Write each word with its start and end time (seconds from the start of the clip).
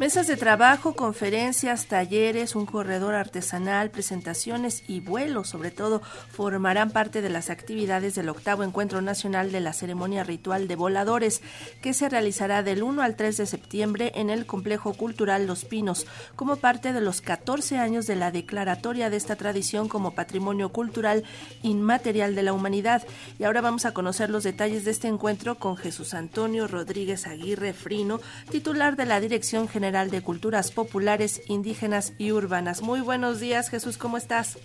Mesas 0.00 0.26
de 0.26 0.38
trabajo, 0.38 0.94
conferencias, 0.94 1.84
talleres, 1.84 2.56
un 2.56 2.64
corredor 2.64 3.14
artesanal, 3.14 3.90
presentaciones 3.90 4.82
y 4.88 5.00
vuelos, 5.00 5.50
sobre 5.50 5.70
todo, 5.70 6.00
formarán 6.30 6.90
parte 6.90 7.20
de 7.20 7.28
las 7.28 7.50
actividades 7.50 8.14
del 8.14 8.30
octavo 8.30 8.64
Encuentro 8.64 9.02
Nacional 9.02 9.52
de 9.52 9.60
la 9.60 9.74
Ceremonia 9.74 10.24
Ritual 10.24 10.68
de 10.68 10.76
Voladores, 10.76 11.42
que 11.82 11.92
se 11.92 12.08
realizará 12.08 12.62
del 12.62 12.82
1 12.82 13.02
al 13.02 13.14
3 13.14 13.36
de 13.36 13.44
septiembre 13.44 14.12
en 14.14 14.30
el 14.30 14.46
Complejo 14.46 14.94
Cultural 14.94 15.46
Los 15.46 15.66
Pinos, 15.66 16.06
como 16.34 16.56
parte 16.56 16.94
de 16.94 17.02
los 17.02 17.20
14 17.20 17.76
años 17.76 18.06
de 18.06 18.16
la 18.16 18.30
declaratoria 18.30 19.10
de 19.10 19.18
esta 19.18 19.36
tradición 19.36 19.86
como 19.86 20.12
Patrimonio 20.12 20.70
Cultural 20.70 21.24
Inmaterial 21.62 22.34
de 22.34 22.42
la 22.42 22.54
Humanidad. 22.54 23.06
Y 23.38 23.44
ahora 23.44 23.60
vamos 23.60 23.84
a 23.84 23.92
conocer 23.92 24.30
los 24.30 24.44
detalles 24.44 24.86
de 24.86 24.92
este 24.92 25.08
encuentro 25.08 25.56
con 25.56 25.76
Jesús 25.76 26.14
Antonio 26.14 26.66
Rodríguez 26.68 27.26
Aguirre 27.26 27.74
Frino, 27.74 28.18
titular 28.50 28.96
de 28.96 29.04
la 29.04 29.20
Dirección 29.20 29.68
General 29.68 29.89
de 29.90 30.22
Culturas 30.22 30.70
Populares, 30.70 31.42
Indígenas 31.48 32.12
y 32.16 32.30
Urbanas. 32.30 32.80
Muy 32.80 33.00
buenos 33.00 33.40
días, 33.40 33.68
Jesús, 33.70 33.98
¿cómo 33.98 34.18
estás? 34.18 34.56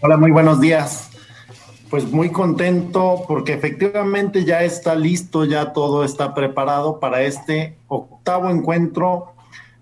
Hola, 0.00 0.16
muy 0.16 0.32
buenos 0.32 0.60
días. 0.60 1.08
Pues 1.88 2.10
muy 2.10 2.30
contento 2.30 3.22
porque 3.28 3.52
efectivamente 3.52 4.44
ya 4.44 4.64
está 4.64 4.96
listo, 4.96 5.44
ya 5.44 5.72
todo 5.72 6.02
está 6.02 6.34
preparado 6.34 6.98
para 6.98 7.22
este 7.22 7.78
octavo 7.86 8.50
encuentro 8.50 9.34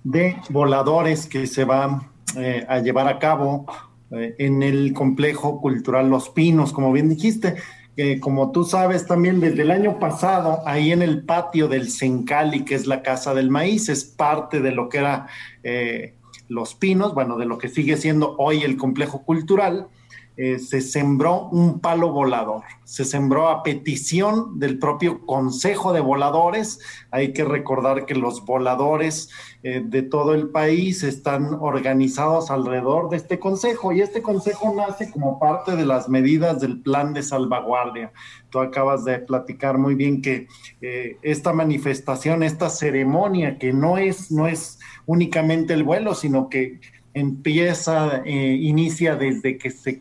de 0.04 0.36
voladores 0.50 1.26
que 1.26 1.46
se 1.46 1.64
va 1.64 2.10
eh, 2.36 2.66
a 2.68 2.80
llevar 2.80 3.08
a 3.08 3.18
cabo 3.18 3.64
eh, 4.10 4.34
en 4.38 4.62
el 4.62 4.92
complejo 4.92 5.62
cultural 5.62 6.10
Los 6.10 6.28
Pinos, 6.28 6.74
como 6.74 6.92
bien 6.92 7.08
dijiste 7.08 7.56
que 7.96 8.20
como 8.20 8.52
tú 8.52 8.64
sabes 8.64 9.06
también 9.06 9.40
desde 9.40 9.62
el 9.62 9.70
año 9.70 9.98
pasado, 9.98 10.62
ahí 10.66 10.92
en 10.92 11.02
el 11.02 11.24
patio 11.24 11.68
del 11.68 11.90
Sencali, 11.90 12.64
que 12.64 12.74
es 12.74 12.86
la 12.86 13.02
Casa 13.02 13.34
del 13.34 13.50
Maíz, 13.50 13.88
es 13.88 14.04
parte 14.04 14.60
de 14.60 14.72
lo 14.72 14.88
que 14.88 14.98
era 14.98 15.26
eh, 15.62 16.14
Los 16.48 16.74
Pinos, 16.74 17.14
bueno, 17.14 17.36
de 17.36 17.46
lo 17.46 17.58
que 17.58 17.68
sigue 17.68 17.96
siendo 17.96 18.34
hoy 18.38 18.62
el 18.62 18.76
complejo 18.76 19.24
cultural, 19.24 19.88
eh, 20.38 20.58
se 20.58 20.80
sembró 20.80 21.48
un 21.50 21.80
palo 21.80 22.10
volador, 22.10 22.62
se 22.84 23.04
sembró 23.04 23.48
a 23.48 23.62
petición 23.62 24.58
del 24.58 24.78
propio 24.78 25.26
Consejo 25.26 25.92
de 25.92 26.00
Voladores. 26.00 26.80
Hay 27.10 27.34
que 27.34 27.44
recordar 27.44 28.06
que 28.06 28.14
los 28.14 28.42
voladores 28.46 29.28
eh, 29.62 29.82
de 29.84 30.00
todo 30.00 30.32
el 30.32 30.48
país 30.48 31.02
están 31.02 31.52
organizados 31.60 32.50
alrededor 32.50 33.10
de 33.10 33.18
este 33.18 33.38
consejo 33.38 33.92
y 33.92 34.00
este 34.00 34.22
consejo 34.22 34.72
nace 34.74 35.10
como 35.10 35.38
parte 35.38 35.76
de 35.76 35.84
las 35.84 36.08
medidas 36.08 36.60
del 36.60 36.80
plan 36.80 37.12
de 37.12 37.22
salvaguardia. 37.22 38.10
Tú 38.48 38.58
acabas 38.58 39.04
de 39.04 39.18
platicar 39.18 39.76
muy 39.76 39.94
bien 39.94 40.22
que 40.22 40.48
eh, 40.80 41.18
esta 41.20 41.52
manifestación, 41.52 42.42
esta 42.42 42.70
ceremonia 42.70 43.58
que 43.58 43.74
no 43.74 43.98
es, 43.98 44.32
no 44.32 44.46
es 44.46 44.78
únicamente 45.04 45.74
el 45.74 45.84
vuelo, 45.84 46.14
sino 46.14 46.48
que 46.48 46.80
empieza, 47.12 48.22
inicia 48.24 49.16
desde 49.16 49.58
que 49.58 49.70
se 49.70 50.00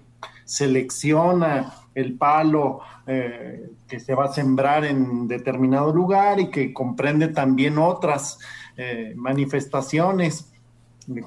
selecciona 0.51 1.73
el 1.95 2.17
palo 2.17 2.81
eh, 3.07 3.69
que 3.87 4.01
se 4.01 4.13
va 4.15 4.25
a 4.25 4.33
sembrar 4.33 4.83
en 4.83 5.29
determinado 5.29 5.93
lugar 5.93 6.41
y 6.41 6.51
que 6.51 6.73
comprende 6.73 7.29
también 7.29 7.77
otras 7.77 8.37
eh, 8.75 9.13
manifestaciones 9.15 10.49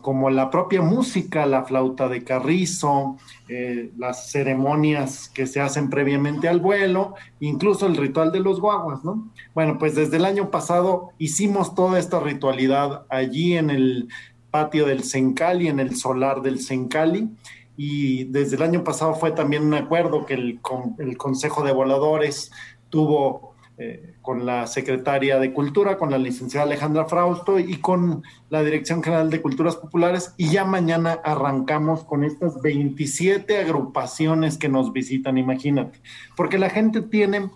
como 0.02 0.30
la 0.30 0.50
propia 0.50 0.82
música, 0.82 1.46
la 1.46 1.64
flauta 1.64 2.08
de 2.08 2.22
carrizo, 2.22 3.16
eh, 3.48 3.90
las 3.96 4.30
ceremonias 4.30 5.30
que 5.30 5.46
se 5.46 5.60
hacen 5.60 5.90
previamente 5.90 6.48
al 6.48 6.60
vuelo, 6.60 7.14
incluso 7.40 7.86
el 7.86 7.96
ritual 7.96 8.30
de 8.30 8.40
los 8.40 8.60
guaguas, 8.60 9.04
¿no? 9.04 9.30
Bueno, 9.54 9.78
pues 9.78 9.94
desde 9.94 10.18
el 10.18 10.26
año 10.26 10.50
pasado 10.50 11.10
hicimos 11.18 11.74
toda 11.74 11.98
esta 11.98 12.20
ritualidad 12.20 13.04
allí 13.08 13.56
en 13.56 13.70
el 13.70 14.08
patio 14.50 14.86
del 14.86 15.02
Sencali, 15.02 15.66
en 15.66 15.80
el 15.80 15.96
solar 15.96 16.40
del 16.40 16.60
Sencali, 16.60 17.28
y 17.76 18.24
desde 18.24 18.56
el 18.56 18.62
año 18.62 18.84
pasado 18.84 19.14
fue 19.14 19.32
también 19.32 19.64
un 19.64 19.74
acuerdo 19.74 20.26
que 20.26 20.34
el, 20.34 20.60
el 20.98 21.16
Consejo 21.16 21.64
de 21.64 21.72
Voladores 21.72 22.52
tuvo 22.88 23.54
eh, 23.76 24.14
con 24.22 24.46
la 24.46 24.68
secretaria 24.68 25.40
de 25.40 25.52
Cultura, 25.52 25.98
con 25.98 26.08
la 26.08 26.16
licenciada 26.16 26.64
Alejandra 26.64 27.06
Frausto 27.06 27.58
y 27.58 27.78
con 27.78 28.22
la 28.48 28.62
Dirección 28.62 29.02
General 29.02 29.30
de 29.30 29.42
Culturas 29.42 29.74
Populares 29.74 30.32
y 30.36 30.50
ya 30.50 30.64
mañana 30.64 31.18
arrancamos 31.24 32.04
con 32.04 32.22
estas 32.22 32.62
27 32.62 33.58
agrupaciones 33.58 34.58
que 34.58 34.68
nos 34.68 34.92
visitan, 34.92 35.38
imagínate, 35.38 36.00
porque 36.36 36.56
la 36.56 36.70
gente 36.70 37.02
tiene 37.02 37.50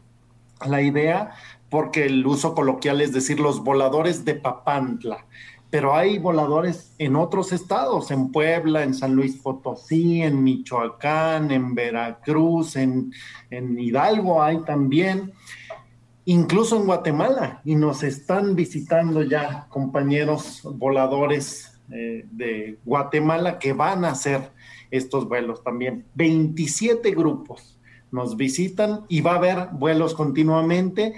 la 0.67 0.83
idea, 0.83 1.31
porque 1.71 2.07
el 2.07 2.27
uso 2.27 2.53
coloquial 2.53 3.01
es 3.01 3.13
decir, 3.13 3.39
los 3.39 3.63
voladores 3.63 4.25
de 4.25 4.35
Papantla 4.35 5.25
pero 5.71 5.95
hay 5.95 6.19
voladores 6.19 6.95
en 6.99 7.17
otros 7.17 7.53
estados, 7.53 8.11
en 8.11 8.33
Puebla, 8.33 8.83
en 8.83 8.95
San 8.95 9.15
Luis 9.15 9.37
Potosí, 9.37 10.23
en 10.23 10.43
Michoacán, 10.43 11.51
en 11.51 11.75
Veracruz, 11.75 12.77
en, 12.77 13.13
Hidalgo 13.51 14.43
hay 14.43 14.59
también, 14.65 15.33
incluso 16.25 16.77
en 16.77 16.87
Guatemala, 16.87 17.61
y 17.65 17.75
nos 17.75 18.03
están 18.03 18.57
visitando 18.57 19.23
ya 19.23 19.67
compañeros 19.69 20.63
voladores 20.65 21.79
eh, 21.91 22.27
de 22.31 22.79
Guatemala 22.85 23.59
que 23.59 23.75
van 23.75 24.05
a 24.05 24.11
hacer 24.11 24.51
estos 24.91 25.29
vuelos 25.29 25.63
también. 25.63 26.07
27 26.15 27.11
grupos 27.11 27.79
nos 28.11 28.37
visitan 28.37 29.05
y 29.09 29.21
va 29.21 29.33
a 29.33 29.37
haber 29.37 29.69
vuelos 29.73 30.15
continuamente 30.15 31.15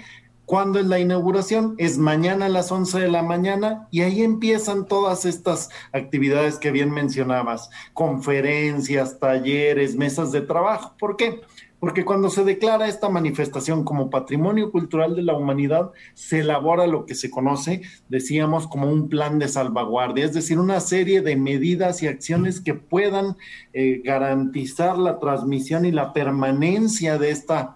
¿Cuándo 0.51 0.79
es 0.79 0.85
la 0.85 0.99
inauguración? 0.99 1.75
Es 1.77 1.97
mañana 1.97 2.47
a 2.47 2.49
las 2.49 2.73
11 2.73 2.99
de 2.99 3.07
la 3.07 3.23
mañana 3.23 3.87
y 3.89 4.01
ahí 4.01 4.21
empiezan 4.21 4.85
todas 4.85 5.23
estas 5.23 5.69
actividades 5.93 6.57
que 6.57 6.71
bien 6.71 6.91
mencionabas, 6.91 7.69
conferencias, 7.93 9.17
talleres, 9.17 9.95
mesas 9.95 10.33
de 10.33 10.41
trabajo. 10.41 10.93
¿Por 10.99 11.15
qué? 11.15 11.39
Porque 11.79 12.03
cuando 12.03 12.29
se 12.29 12.43
declara 12.43 12.89
esta 12.89 13.07
manifestación 13.07 13.85
como 13.85 14.09
patrimonio 14.09 14.73
cultural 14.73 15.15
de 15.15 15.21
la 15.21 15.37
humanidad, 15.37 15.91
se 16.15 16.39
elabora 16.41 16.85
lo 16.85 17.05
que 17.05 17.15
se 17.15 17.31
conoce, 17.31 17.83
decíamos, 18.09 18.67
como 18.67 18.89
un 18.89 19.07
plan 19.07 19.39
de 19.39 19.47
salvaguardia, 19.47 20.25
es 20.25 20.33
decir, 20.33 20.59
una 20.59 20.81
serie 20.81 21.21
de 21.21 21.37
medidas 21.37 22.03
y 22.03 22.07
acciones 22.07 22.59
que 22.59 22.73
puedan 22.73 23.37
eh, 23.71 24.01
garantizar 24.03 24.97
la 24.97 25.17
transmisión 25.17 25.85
y 25.85 25.93
la 25.93 26.11
permanencia 26.11 27.17
de 27.17 27.29
esta, 27.29 27.75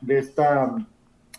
de 0.00 0.18
esta 0.18 0.74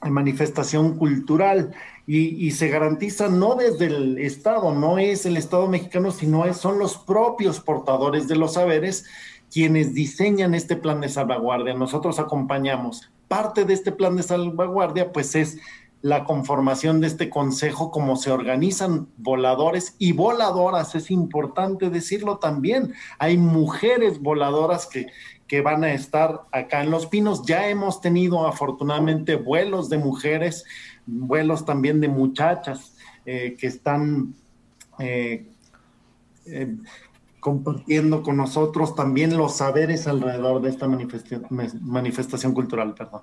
manifestación 0.01 0.97
cultural 0.97 1.73
y, 2.05 2.51
se 2.51 2.69
garantiza 2.69 3.27
no 3.27 3.55
desde 3.55 3.87
el 3.87 4.17
Estado, 4.17 4.73
no 4.73 4.97
es 4.97 5.25
el 5.25 5.35
Estado 5.35 5.67
mexicano, 5.67 6.11
sino 6.11 6.51
son 6.53 6.79
los 6.79 6.97
propios 6.97 7.59
portadores 7.59 8.27
de 8.27 8.37
los 8.37 8.53
saberes 8.53 9.05
quienes 9.51 9.93
diseñan 9.93 10.55
este 10.55 10.75
plan 10.75 11.01
de 11.01 11.09
salvaguardia. 11.09 11.73
Nosotros 11.73 12.19
acompañamos. 12.19 13.09
Parte 13.27 13.65
de 13.65 13.73
este 13.73 13.91
plan 13.91 14.15
de 14.15 14.23
salvaguardia, 14.23 15.11
pues 15.11 15.35
es 15.35 15.57
la 16.01 16.23
conformación 16.23 17.01
de 17.01 17.07
este 17.07 17.29
consejo, 17.29 17.91
cómo 17.91 18.15
se 18.15 18.31
organizan 18.31 19.09
voladores 19.17 19.95
y 19.97 20.13
voladoras, 20.13 20.95
es 20.95 21.11
importante 21.11 21.89
decirlo 21.89 22.37
también. 22.37 22.93
Hay 23.19 23.37
mujeres 23.37 24.21
voladoras 24.21 24.85
que, 24.85 25.07
que 25.47 25.61
van 25.61 25.83
a 25.83 25.93
estar 25.93 26.41
acá 26.51 26.83
en 26.83 26.91
Los 26.91 27.07
Pinos. 27.07 27.45
Ya 27.45 27.69
hemos 27.69 28.01
tenido 28.01 28.47
afortunadamente 28.47 29.35
vuelos 29.35 29.89
de 29.89 29.97
mujeres, 29.97 30.65
vuelos 31.05 31.65
también 31.65 32.01
de 32.01 32.09
muchachas 32.09 32.95
eh, 33.25 33.55
que 33.57 33.67
están 33.67 34.35
eh, 34.99 35.47
eh, 36.45 36.75
compartiendo 37.39 38.23
con 38.23 38.37
nosotros 38.37 38.95
también 38.95 39.37
los 39.37 39.57
saberes 39.57 40.07
alrededor 40.07 40.61
de 40.61 40.69
esta 40.69 40.87
manifestación 40.87 42.53
cultural. 42.53 42.93
Perdón. 42.93 43.21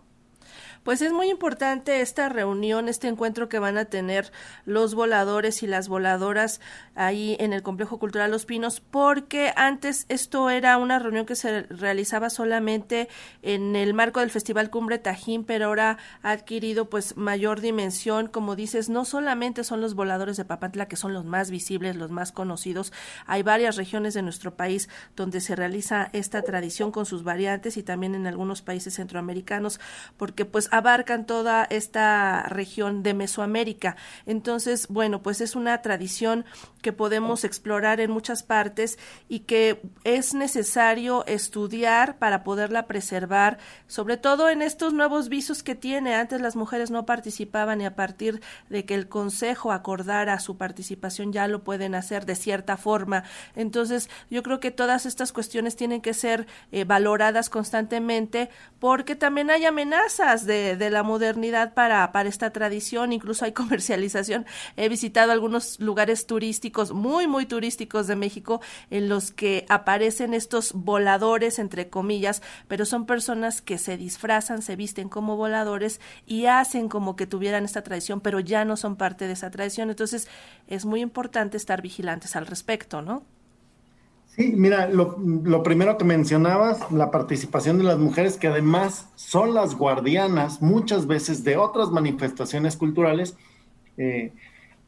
Pues 0.84 1.00
es 1.00 1.15
muy 1.15 1.31
importante 1.31 2.03
esta 2.03 2.28
reunión, 2.28 2.91
este 2.91 3.09
encuentro 3.09 3.49
que 3.49 3.59
van 3.59 3.78
a 3.78 3.87
tener 3.87 4.31
los 4.67 4.95
voladores 4.95 5.62
y 5.62 5.67
las 5.67 5.89
voladoras 5.89 6.61
ahí 6.95 7.39
en 7.41 7.55
el 7.55 7.62
Complejo 7.62 7.99
Cultural 7.99 8.31
Los 8.31 8.44
Pinos, 8.44 8.81
porque 8.81 9.55
antes 9.56 10.05
esto 10.11 10.50
era 10.50 10.76
una 10.76 10.99
reunión 10.99 11.25
que 11.25 11.37
se 11.37 11.62
realizaba 11.62 12.29
solamente 12.29 13.08
en 13.41 13.76
el 13.76 13.94
marco 13.94 14.20
del 14.20 14.31
Festival 14.31 14.69
Cumbre 14.69 14.99
Tajín, 14.99 15.44
pero 15.44 15.69
ahora 15.69 15.97
ha 16.23 16.32
adquirido 16.32 16.91
pues 16.91 17.17
mayor 17.17 17.62
dimensión, 17.62 18.26
como 18.26 18.55
dices, 18.55 18.91
no 18.91 19.06
solamente 19.06 19.64
son 19.64 19.81
los 19.81 19.94
voladores 19.94 20.37
de 20.37 20.44
Papantla 20.44 20.87
que 20.87 20.97
son 20.97 21.14
los 21.14 21.25
más 21.25 21.50
visibles, 21.50 21.97
los 21.97 22.11
más 22.11 22.31
conocidos, 22.31 22.93
hay 23.25 23.43
varias 23.43 23.76
regiones 23.76 24.12
de 24.12 24.20
nuestro 24.20 24.55
país 24.55 24.91
donde 25.17 25.41
se 25.41 25.56
realiza 25.56 26.11
esta 26.12 26.43
tradición 26.43 26.93
con 26.93 27.06
sus 27.06 27.25
variantes 27.25 27.79
y 27.79 27.82
también 27.82 28.14
en 28.14 28.26
algunos 28.26 28.61
países 28.61 28.93
centroamericanos, 28.97 29.81
porque 30.19 30.44
pues 30.44 30.69
abarcan 30.75 31.25
toda 31.25 31.65
esta 31.71 32.43
región 32.49 33.05
de 33.05 33.15
Mesoamérica. 33.15 33.97
Entonces, 34.26 34.88
bueno, 34.88 35.23
pues 35.23 35.41
es 35.41 35.55
una 35.55 35.81
tradición 35.82 36.44
que 36.82 36.93
podemos 36.93 37.44
explorar 37.44 38.00
en 38.00 38.11
muchas 38.11 38.43
partes 38.43 38.99
y 39.29 39.41
que 39.41 39.81
es 40.03 40.35
necesario 40.35 41.25
estudiar 41.26 42.19
para 42.19 42.43
poderla 42.43 42.87
preservar, 42.87 43.59
sobre 43.87 44.17
todo 44.17 44.50
en 44.50 44.62
estos 44.62 44.93
nuevos 44.93 45.29
visos 45.29 45.62
que 45.62 45.76
tiene. 45.76 46.15
Antes 46.15 46.41
las 46.41 46.56
mujeres 46.56 46.91
no 46.91 47.06
participaban 47.06 47.81
y 47.81 47.87
a 47.87 47.94
partir 47.94 48.43
de 48.69 48.85
que 48.85 48.94
el 48.94 49.09
Consejo 49.09 49.70
acordara 49.70 50.41
su 50.41 50.56
participación 50.56 51.32
ya 51.32 51.47
lo 51.47 51.62
pueden 51.62 51.94
hacer 51.94 52.27
de 52.27 52.35
cierta 52.35 52.77
forma. 52.77 53.23
Entonces, 53.55 54.11
yo 54.29 54.43
creo 54.43 54.59
que 54.59 54.73
todas 54.73 55.06
estas 55.06 55.32
cuestiones 55.32 55.77
tienen 55.77 56.00
que 56.00 56.15
ser 56.15 56.47
eh, 56.73 56.85
valoradas 56.85 57.49
constantemente 57.49 58.50
porque 58.81 59.15
también 59.15 59.50
hay 59.50 59.65
amenazas 59.65 60.44
de, 60.47 60.63
de 60.76 60.90
la 60.90 61.02
modernidad 61.02 61.75
para, 61.75 62.11
para 62.12 62.28
esta 62.28 62.50
tradición, 62.50 63.12
incluso 63.12 63.44
hay 63.44 63.52
comercialización. 63.64 64.46
He 64.76 64.88
visitado 64.88 65.32
algunos 65.32 65.78
lugares 65.81 66.26
turísticos 66.26 66.93
muy, 66.93 67.26
muy 67.26 67.46
turísticos 67.46 68.06
de 68.06 68.16
México 68.16 68.61
en 68.90 69.08
los 69.08 69.31
que 69.31 69.66
aparecen 69.69 70.34
estos 70.34 70.72
voladores, 70.72 71.58
entre 71.58 71.88
comillas, 71.90 72.43
pero 72.69 72.87
son 72.87 73.06
personas 73.06 73.61
que 73.61 73.78
se 73.78 73.96
disfrazan, 73.96 74.62
se 74.62 74.76
visten 74.76 75.08
como 75.08 75.37
voladores 75.37 76.00
y 76.26 76.46
hacen 76.46 76.88
como 76.88 77.17
que 77.17 77.26
tuvieran 77.26 77.64
esta 77.64 77.82
tradición, 77.82 78.20
pero 78.20 78.40
ya 78.40 78.64
no 78.64 78.76
son 78.76 78.96
parte 78.96 79.26
de 79.26 79.34
esa 79.34 79.50
tradición. 79.50 79.90
Entonces, 79.90 80.28
es 80.67 80.84
muy 80.84 81.00
importante 81.00 81.56
estar 81.56 81.82
vigilantes 81.82 82.37
al 82.37 82.46
respecto, 82.46 83.02
¿no? 83.02 83.25
Sí, 84.36 84.52
mira, 84.56 84.88
lo, 84.88 85.62
primero 85.62 85.96
que 85.96 86.04
mencionabas, 86.04 86.90
la 86.90 87.12
participación 87.12 87.78
de 87.78 87.84
las 87.84 87.98
mujeres, 87.98 88.36
que 88.36 88.48
además 88.48 89.08
son 89.14 89.54
las 89.54 89.76
guardianas 89.76 90.60
muchas 90.60 91.06
veces 91.06 91.44
de 91.44 91.56
otras 91.56 91.90
manifestaciones 91.90 92.76
culturales, 92.76 93.36
eh, 93.96 94.32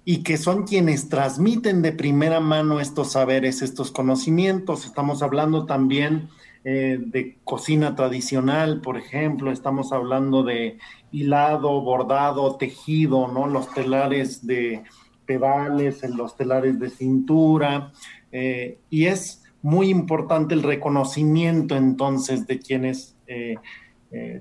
y 0.05 0.25
que 0.25 0.37
son 0.37 0.65
quienes 0.65 1.09
transmiten 1.09 1.81
de 1.81 1.93
primera 1.93 2.41
mano 2.41 2.81
estos 2.81 3.13
saberes, 3.13 3.63
estos 3.63 3.93
conocimientos. 3.93 4.85
Estamos 4.85 5.23
hablando 5.23 5.65
también 5.65 6.29
eh, 6.65 6.99
de 7.01 7.39
cocina 7.45 7.95
tradicional, 7.95 8.81
por 8.81 8.97
ejemplo, 8.97 9.53
estamos 9.53 9.93
hablando 9.93 10.43
de 10.43 10.79
hilado, 11.13 11.81
bordado, 11.83 12.57
tejido, 12.57 13.29
¿no? 13.29 13.47
Los 13.47 13.73
telares 13.73 14.45
de 14.45 14.83
pedales, 15.27 16.03
los 16.11 16.37
telares 16.37 16.79
de 16.81 16.91
cintura, 16.91 17.93
eh, 18.39 18.77
y 18.91 19.07
es 19.07 19.43
muy 19.63 19.89
importante 19.89 20.53
el 20.53 20.63
reconocimiento 20.63 21.75
entonces 21.75 22.47
de 22.47 22.59
quienes 22.59 23.17
eh, 23.27 23.57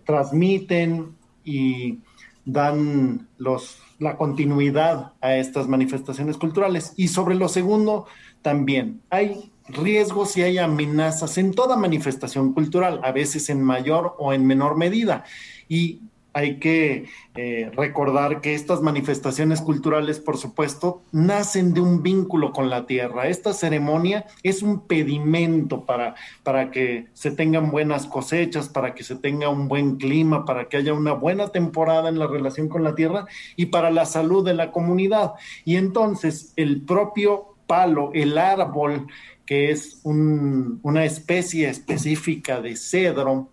transmiten 0.06 1.15
y 1.45 2.00
dan 2.44 3.30
la 4.00 4.18
continuidad 4.18 5.13
a 5.21 5.38
estas 5.38 5.69
manifestaciones 5.69 6.36
culturales. 6.36 6.94
Y 6.97 7.07
sobre 7.07 7.36
lo 7.36 7.47
segundo, 7.47 8.06
también 8.42 9.00
hay 9.09 9.50
riesgos 9.69 10.36
y 10.36 10.41
hay 10.41 10.57
amenazas 10.57 11.38
en 11.38 11.53
toda 11.53 11.77
manifestación 11.77 12.51
cultural, 12.51 13.00
a 13.01 13.13
veces 13.13 13.50
en 13.50 13.63
mayor 13.63 14.13
o 14.19 14.33
en 14.33 14.45
menor 14.45 14.75
medida. 14.75 15.24
Y 15.69 16.01
hay 16.35 16.59
que 16.59 17.05
eh, 17.35 17.71
recordar 17.77 18.41
que 18.41 18.55
estas 18.55 18.81
manifestaciones 18.81 19.61
culturales, 19.61 20.19
por 20.19 20.35
supuesto, 20.37 21.01
nacen 21.13 21.73
de 21.73 21.79
un 21.79 22.03
vínculo 22.03 22.51
con 22.51 22.69
la 22.69 22.85
tierra. 22.85 23.29
Esta 23.29 23.53
ceremonia 23.53 24.25
es 24.43 24.61
un 24.61 24.81
pedimento 24.81 25.85
para, 25.85 26.15
para 26.43 26.71
que 26.71 27.07
se 27.13 27.31
tengan 27.31 27.71
buenas 27.71 28.05
cosechas, 28.05 28.67
para 28.67 28.93
que 28.93 29.05
se 29.05 29.15
tenga 29.15 29.47
un 29.47 29.69
buen 29.69 29.95
clima, 29.95 30.43
para 30.43 30.67
que 30.67 30.75
haya 30.75 30.93
una 30.93 31.13
buena 31.13 31.47
temporada 31.47 32.09
en 32.09 32.19
la 32.19 32.27
relación 32.27 32.67
con 32.67 32.83
la 32.83 32.95
tierra 32.95 33.25
y 33.55 33.67
para 33.67 33.89
la 33.89 34.05
salud 34.05 34.45
de 34.45 34.55
la 34.55 34.73
comunidad. 34.73 35.35
Y 35.63 35.77
entonces 35.77 36.51
el 36.57 36.81
propio 36.81 37.55
palo, 37.65 38.11
el 38.13 38.38
árbol, 38.38 39.07
que 39.45 39.71
es 39.71 40.01
una 40.03 41.05
especie 41.05 41.69
específica 41.69 42.59
de 42.59 42.75
cedro, 42.75 43.51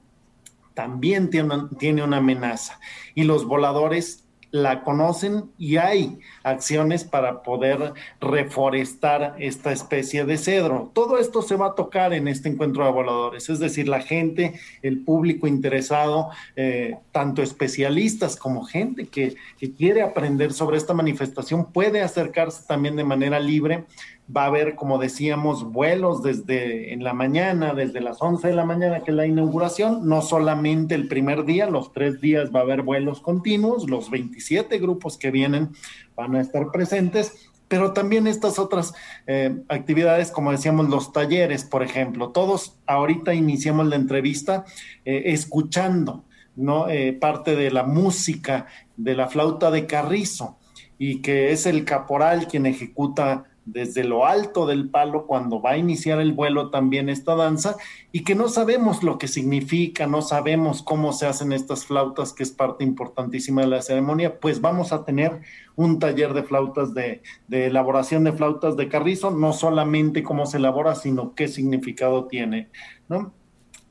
también 0.74 1.30
tiene, 1.30 1.54
tiene 1.78 2.02
una 2.02 2.18
amenaza. 2.18 2.78
Y 3.14 3.24
los 3.24 3.46
voladores 3.46 4.22
la 4.52 4.84
conocen 4.84 5.50
y 5.58 5.78
hay 5.78 6.18
acciones 6.44 7.04
para 7.04 7.42
poder 7.42 7.94
reforestar 8.20 9.34
esta 9.38 9.72
especie 9.72 10.26
de 10.26 10.36
cedro. 10.36 10.90
Todo 10.92 11.18
esto 11.18 11.40
se 11.40 11.56
va 11.56 11.68
a 11.68 11.74
tocar 11.74 12.12
en 12.12 12.28
este 12.28 12.50
encuentro 12.50 12.84
de 12.84 12.92
voladores, 12.92 13.48
es 13.48 13.58
decir, 13.58 13.88
la 13.88 14.02
gente, 14.02 14.60
el 14.82 15.04
público 15.04 15.46
interesado, 15.46 16.28
eh, 16.54 16.98
tanto 17.12 17.42
especialistas 17.42 18.36
como 18.36 18.64
gente 18.64 19.06
que, 19.06 19.36
que 19.58 19.72
quiere 19.72 20.02
aprender 20.02 20.52
sobre 20.52 20.76
esta 20.76 20.92
manifestación 20.92 21.72
puede 21.72 22.02
acercarse 22.02 22.64
también 22.68 22.94
de 22.94 23.04
manera 23.04 23.40
libre 23.40 23.86
va 24.34 24.44
a 24.44 24.46
haber, 24.46 24.74
como 24.76 24.98
decíamos, 24.98 25.72
vuelos 25.72 26.22
desde 26.22 26.92
en 26.92 27.04
la 27.04 27.12
mañana, 27.12 27.74
desde 27.74 28.00
las 28.00 28.20
11 28.20 28.48
de 28.48 28.54
la 28.54 28.64
mañana, 28.64 29.00
que 29.00 29.10
es 29.10 29.16
la 29.16 29.26
inauguración, 29.26 30.08
no 30.08 30.22
solamente 30.22 30.94
el 30.94 31.08
primer 31.08 31.44
día, 31.44 31.68
los 31.68 31.92
tres 31.92 32.20
días 32.20 32.50
va 32.54 32.60
a 32.60 32.62
haber 32.62 32.82
vuelos 32.82 33.20
continuos, 33.20 33.90
los 33.90 34.10
27 34.10 34.78
grupos 34.78 35.18
que 35.18 35.30
vienen 35.30 35.70
van 36.16 36.36
a 36.36 36.40
estar 36.40 36.70
presentes, 36.70 37.50
pero 37.68 37.92
también 37.92 38.26
estas 38.26 38.58
otras 38.58 38.92
eh, 39.26 39.62
actividades, 39.68 40.30
como 40.30 40.52
decíamos, 40.52 40.88
los 40.88 41.12
talleres, 41.12 41.64
por 41.64 41.82
ejemplo, 41.82 42.28
todos 42.28 42.76
ahorita 42.86 43.32
iniciamos 43.34 43.86
la 43.86 43.96
entrevista 43.96 44.66
eh, 45.04 45.22
escuchando, 45.26 46.24
¿no? 46.54 46.88
Eh, 46.88 47.14
parte 47.14 47.56
de 47.56 47.70
la 47.70 47.82
música 47.82 48.66
de 48.96 49.14
la 49.14 49.28
flauta 49.28 49.70
de 49.70 49.86
carrizo 49.86 50.58
y 50.98 51.22
que 51.22 51.50
es 51.50 51.64
el 51.64 51.86
caporal 51.86 52.46
quien 52.46 52.66
ejecuta 52.66 53.44
desde 53.64 54.02
lo 54.02 54.26
alto 54.26 54.66
del 54.66 54.88
palo 54.88 55.26
cuando 55.26 55.60
va 55.60 55.72
a 55.72 55.76
iniciar 55.76 56.20
el 56.20 56.32
vuelo 56.32 56.70
también 56.70 57.08
esta 57.08 57.36
danza 57.36 57.76
y 58.10 58.24
que 58.24 58.34
no 58.34 58.48
sabemos 58.48 59.02
lo 59.02 59.18
que 59.18 59.28
significa, 59.28 60.06
no 60.06 60.20
sabemos 60.20 60.82
cómo 60.82 61.12
se 61.12 61.26
hacen 61.26 61.52
estas 61.52 61.86
flautas, 61.86 62.32
que 62.32 62.42
es 62.42 62.50
parte 62.50 62.84
importantísima 62.84 63.62
de 63.62 63.68
la 63.68 63.82
ceremonia, 63.82 64.40
pues 64.40 64.60
vamos 64.60 64.92
a 64.92 65.04
tener 65.04 65.40
un 65.76 65.98
taller 65.98 66.34
de 66.34 66.42
flautas 66.42 66.92
de, 66.92 67.22
elaboración 67.50 68.24
de 68.24 68.32
flautas 68.32 68.76
de 68.76 68.88
carrizo, 68.88 69.30
no 69.30 69.52
solamente 69.52 70.22
cómo 70.22 70.46
se 70.46 70.58
elabora, 70.58 70.94
sino 70.94 71.34
qué 71.34 71.48
significado 71.48 72.26
tiene, 72.26 72.68
¿no? 73.08 73.32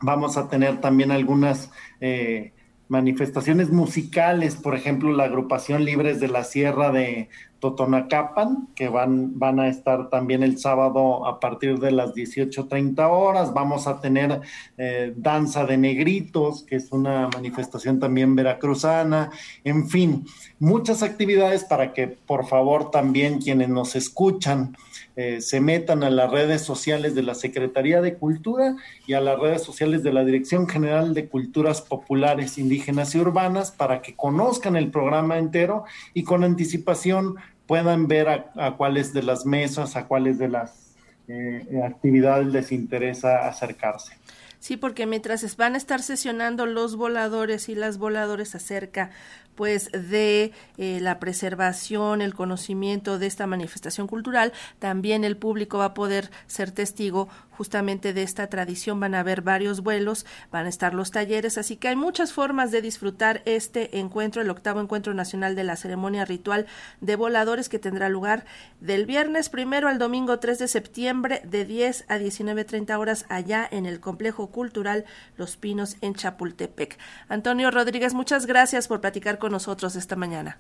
Vamos 0.02 0.38
a 0.38 0.50
tener 0.50 0.82
también 0.82 1.12
algunas... 1.12 1.72
Eh, 2.00 2.54
manifestaciones 2.92 3.70
musicales, 3.70 4.58
por 4.58 4.76
ejemplo, 4.76 5.14
la 5.14 5.24
agrupación 5.24 5.86
Libres 5.86 6.20
de 6.20 6.28
la 6.28 6.44
Sierra 6.44 6.92
de, 6.92 7.30
Totonacapan, 7.62 8.68
que 8.76 8.90
van, 8.90 9.40
van 9.40 9.60
a 9.60 9.70
estar 9.70 10.10
también 10.10 10.44
el 10.44 10.58
sábado 10.58 11.26
a 11.26 11.40
partir 11.40 11.80
de 11.80 11.92
las 11.92 12.14
18.30 12.14 13.08
horas. 13.10 13.54
Vamos 13.54 13.88
a 13.88 14.02
tener 14.02 14.42
eh, 14.78 15.14
danza 15.16 15.66
de 15.66 15.78
negritos, 15.78 16.64
que 16.64 16.76
es 16.76 16.92
una 16.92 17.30
manifestación 17.34 18.00
también 18.00 18.36
veracruzana. 18.36 19.30
En 19.64 19.88
fin, 19.88 20.26
muchas 20.60 21.04
actividades 21.04 21.64
para 21.64 21.94
que 21.94 22.08
por 22.08 22.48
favor 22.48 22.92
también 22.92 23.40
quienes 23.40 23.70
nos 23.70 23.96
escuchan 23.96 24.76
eh, 25.16 25.42
se 25.42 25.60
metan 25.60 26.04
a 26.04 26.10
las 26.10 26.32
redes 26.32 26.62
sociales 26.62 27.16
de 27.16 27.22
la 27.22 27.36
Secretaría 27.36 28.02
de 28.02 28.16
Cultura 28.16 28.76
y 29.06 29.14
a 29.14 29.22
las 29.22 29.38
redes 29.40 29.62
sociales 29.62 30.04
de 30.04 30.14
la 30.14 30.24
Dirección 30.24 30.68
General 30.68 31.14
de 31.14 31.28
Culturas 31.28 31.82
Populares, 31.82 32.58
Indígenas 32.58 33.14
y 33.14 33.20
Urbanas 33.20 33.72
para 33.72 34.02
que 34.02 34.16
conozcan 34.16 34.76
el 34.78 34.90
programa 34.90 35.38
entero 35.38 35.84
y 36.14 36.24
con 36.24 36.44
anticipación 36.44 37.36
puedan 37.72 38.10
ver 38.10 38.28
a, 38.28 38.76
cuáles 38.76 39.14
de 39.14 39.24
las 39.24 39.46
mesas, 39.46 39.96
a 39.96 40.06
cuáles 40.06 40.38
de 40.38 40.50
las 40.50 40.94
eh, 41.30 41.82
actividades 41.86 42.48
les 42.48 42.70
interesa 42.74 43.48
acercarse. 43.48 44.18
Sí, 44.62 44.78
porque 44.78 45.08
mientras 45.08 45.58
van 45.58 45.74
a 45.74 45.78
estar 45.78 46.04
sesionando 46.04 46.68
los 46.68 46.96
voladores 46.96 47.68
y 47.68 47.74
las 47.74 47.98
voladores 47.98 48.54
acerca 48.54 49.10
pues 49.56 49.92
de 49.92 50.54
eh, 50.78 51.00
la 51.02 51.20
preservación, 51.20 52.22
el 52.22 52.34
conocimiento 52.34 53.20
de 53.20 53.28
esta 53.28 53.48
manifestación 53.48 54.08
cultural, 54.08 54.54
también 54.80 55.24
el 55.24 55.36
público 55.36 55.80
va 55.80 55.86
a 55.86 55.94
poder 55.94 56.32
ser 56.48 56.72
testigo 56.72 57.28
justamente 57.52 58.14
de 58.14 58.24
esta 58.24 58.48
tradición. 58.48 59.00
Van 59.00 59.14
a 59.14 59.20
haber 59.20 59.42
varios 59.42 59.82
vuelos, 59.82 60.26
van 60.52 60.66
a 60.66 60.70
estar 60.70 60.94
los 60.94 61.12
talleres, 61.12 61.58
así 61.58 61.76
que 61.76 61.90
hay 61.90 61.96
muchas 61.96 62.34
formas 62.34 62.72
de 62.72 62.82
disfrutar 62.82 63.42
este 63.46 64.00
encuentro, 64.00 64.42
el 64.42 64.50
octavo 64.50 64.80
encuentro 64.82 65.14
nacional 65.14 65.56
de 65.56 65.64
la 65.64 65.76
ceremonia 65.76 66.26
ritual 66.26 66.66
de 67.02 67.16
voladores 67.16 67.70
que 67.70 67.80
tendrá 67.80 68.10
lugar 68.10 68.46
del 68.80 69.06
viernes 69.06 69.50
primero 69.50 69.90
al 69.90 70.00
domingo 70.00 70.40
3 70.40 70.60
de 70.60 70.68
septiembre 70.68 71.42
de 71.46 71.66
10 71.66 72.06
a 72.08 72.18
19.30 72.18 72.98
horas 72.98 73.26
allá 73.30 73.68
en 73.70 73.86
el 73.86 74.00
complejo 74.00 74.51
cultural 74.52 75.06
Los 75.38 75.58
Pinos 75.58 75.98
en 76.02 76.14
Chapultepec. 76.14 76.98
Antonio 77.30 77.72
Rodríguez, 77.72 78.14
muchas 78.14 78.46
gracias 78.46 78.88
por 78.88 79.02
platicar 79.02 79.40
con 79.40 79.52
nosotros 79.52 79.96
esta 79.96 80.16
mañana. 80.16 80.60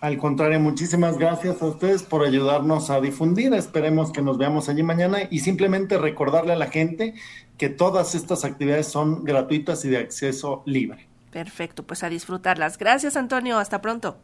Al 0.00 0.16
contrario, 0.16 0.58
muchísimas 0.60 1.18
gracias 1.18 1.60
a 1.60 1.66
ustedes 1.66 2.02
por 2.02 2.24
ayudarnos 2.24 2.88
a 2.88 3.00
difundir. 3.02 3.52
Esperemos 3.52 4.12
que 4.12 4.22
nos 4.22 4.38
veamos 4.38 4.70
allí 4.70 4.82
mañana 4.82 5.18
y 5.30 5.40
simplemente 5.40 5.98
recordarle 5.98 6.54
a 6.54 6.56
la 6.56 6.68
gente 6.68 7.14
que 7.58 7.68
todas 7.68 8.14
estas 8.14 8.46
actividades 8.46 8.86
son 8.86 9.24
gratuitas 9.24 9.84
y 9.84 9.90
de 9.90 9.98
acceso 9.98 10.62
libre. 10.64 11.06
Perfecto, 11.30 11.82
pues 11.82 12.02
a 12.02 12.08
disfrutarlas. 12.08 12.78
Gracias 12.78 13.16
Antonio, 13.16 13.58
hasta 13.58 13.82
pronto. 13.82 14.16